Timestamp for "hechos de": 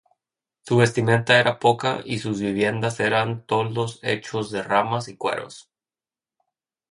4.01-4.63